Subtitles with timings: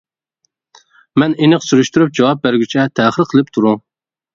[1.21, 3.83] مەن ئېنىق سۈرۈشتۈرۈپ جاۋاب بەرگۈچە تەخىر قىلىپ تۇرۇڭ.